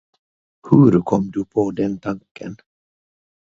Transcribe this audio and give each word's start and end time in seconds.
Huru 0.67 1.01
kom 1.11 1.29
du 1.31 1.45
på 1.45 1.67
den 1.81 1.99
tanken. 2.07 2.55